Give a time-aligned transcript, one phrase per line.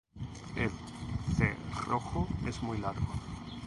[0.55, 0.71] El
[1.37, 3.05] cerrojo es muy largo.